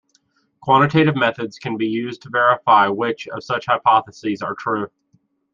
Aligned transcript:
Quantitative 0.61 1.15
methods 1.15 1.59
can 1.59 1.77
be 1.77 1.85
used 1.85 2.23
to 2.23 2.29
verify 2.31 2.87
which 2.87 3.27
of 3.27 3.43
such 3.43 3.67
hypotheses 3.67 4.41
are 4.41 4.55
true. 4.55 4.87